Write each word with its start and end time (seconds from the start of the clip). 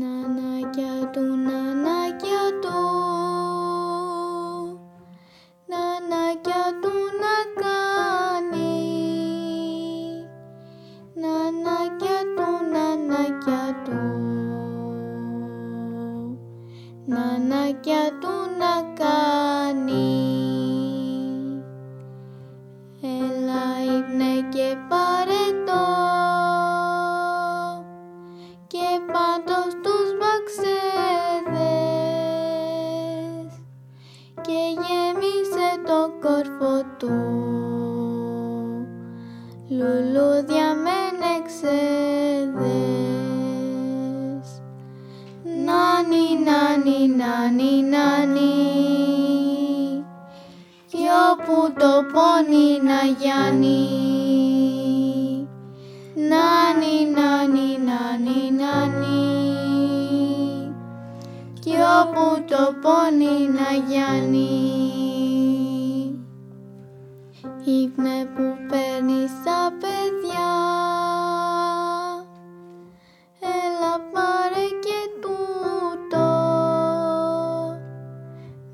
Νανάκια 0.00 1.10
του, 1.12 1.20
νανάκια 1.20 2.44
του 2.62 2.78
Νανάκια 5.70 6.64
του 6.82 6.92
να 7.22 7.36
κάνει. 7.62 8.74
Νανάκια 11.14 12.18
του, 12.36 12.48
νανάκια 12.72 13.82
του 13.84 14.00
Νανάκια 17.06 18.18
του 18.20 18.34
να 18.58 19.04
κάνει 19.04 20.59
και 34.50 34.64
γέμισε 34.82 35.68
το 35.86 36.00
κόρφο 36.20 36.74
του. 36.98 37.16
Λουλούδια 39.68 40.68
με 40.84 40.98
νεξέδες 41.20 41.70
Νάνι, 45.64 46.26
νάνι, 46.44 47.00
νάνι, 47.08 47.82
νάνι. 47.82 48.54
Κι 50.86 51.04
όπου 51.30 51.72
το 51.78 51.92
πόνι 52.12 52.68
να 52.82 53.00
γιάνει. 53.18 53.88
Νάνι, 56.14 56.96
νάνι, 57.14 57.78
νάνι, 57.84 58.40
νάνι. 58.50 59.29
κι 59.29 59.29
όπου 62.00 62.44
το 62.44 62.74
πόνι 62.80 63.48
να 63.48 63.70
γιάνει. 63.88 64.78
Ήπνε 67.64 68.24
που 68.34 68.56
παίρνεις 68.68 69.30
τα 69.44 69.72
παιδιά. 69.80 70.52
Έλα 73.40 73.94
πάρε 74.12 74.66
και 74.84 75.00
τούτο. 75.20 76.28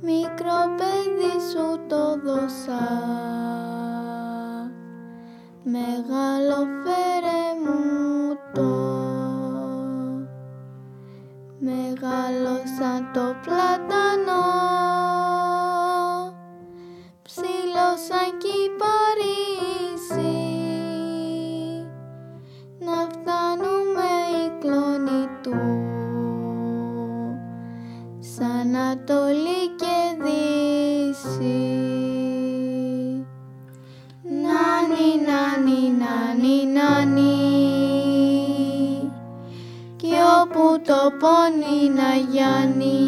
Μικρό 0.00 0.74
παιδί 0.76 1.40
σου 1.50 1.86
το 1.86 2.20
δώσα. 2.24 2.84
Μεγάλο 5.64 6.66
Μεγάλο 12.46 12.62
σαν 12.78 13.10
το 13.12 13.36
πλατανό 13.42 14.44
Ψηλό 17.22 17.88
σαν 18.08 18.38
κυπαρίσι 18.38 19.96
Να 22.78 23.08
φτάνουμε 23.10 24.10
η 24.44 24.58
κλόνη 24.60 25.28
του. 25.42 25.56
Σαν 28.18 28.76
Ανατολή 28.76 29.62
και 29.76 29.98
Δύση 30.22 31.85
το 40.86 41.12
πόνι 41.20 41.90
να 41.94 42.14
γιάνει. 42.30 42.98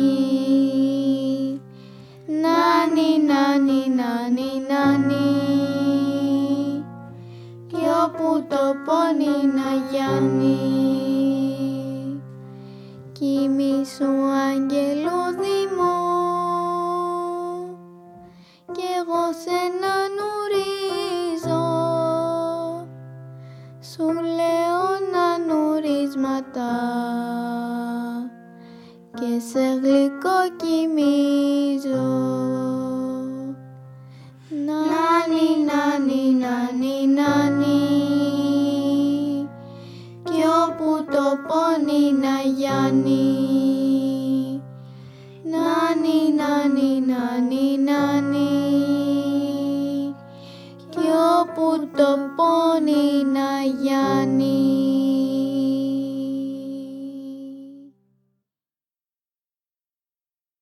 Νάνι, 2.26 3.10
νάνι, 3.26 3.82
νάνι, 3.98 4.50
νάνι. 4.68 5.28
Κι 7.66 7.84
όπου 8.04 8.44
το 8.48 8.74
πόνι 8.84 9.36
να 9.56 9.70
γιάνει. 9.90 10.58
Κοιμήσου 13.12 14.17
και 29.14 29.40
σε 29.50 29.78
γλυκό 29.82 30.38
κοιμίζω. 30.56 32.08
Νάνι, 34.66 35.48
νάνι, 35.68 36.22
νάνι, 36.34 37.06
νάνι 37.06 37.88
κι 40.22 40.42
όπου 40.66 41.04
το 41.12 41.26
πόνι 41.48 42.12
να 42.12 42.34
γιάνει. 42.56 43.26
Νάνι, 45.44 46.18
νάνι, 46.36 47.00
νάνι, 47.00 47.78
νάνι 47.78 48.48
κι 50.90 51.08
όπου 51.40 51.88
το 51.96 52.10
πόνι 52.36 53.24
να 53.32 53.47